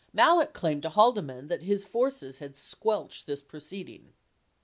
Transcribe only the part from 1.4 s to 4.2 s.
that his forces had squelched this proceeding.